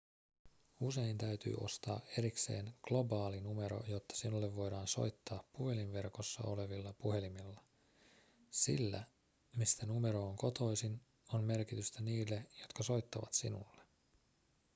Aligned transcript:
usein 0.79 1.17
täytyy 1.17 1.53
ostaa 1.57 2.01
erikseen 2.17 2.73
globaali 2.83 3.41
numero 3.41 3.83
jotta 3.87 4.15
sinulle 4.15 4.55
voidaan 4.55 4.87
soittaa 4.87 5.43
puhelinverkossa 5.53 6.43
olevilla 6.43 6.93
puhelimilla 6.93 7.61
sillä 8.51 9.03
mistä 9.55 9.85
numero 9.85 10.27
on 10.29 10.35
kotoisin 10.37 11.01
on 11.33 11.43
merkitystä 11.43 12.01
niille 12.01 12.45
jotka 12.61 12.83
soittavat 12.83 13.33
sinulle 13.33 13.81